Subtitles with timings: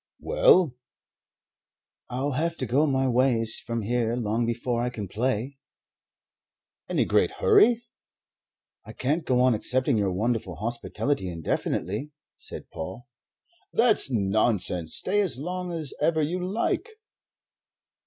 [0.19, 0.75] "Well?"
[2.09, 5.59] "I'll have to go my ways from here long before I can play."
[6.89, 7.83] "Any great hurry?"
[8.83, 13.05] "I can't go on accepting your wonderful hospitality indefinitely," said Paul.
[13.73, 14.95] "That's nonsense.
[14.95, 16.89] Stay as long as ever you like."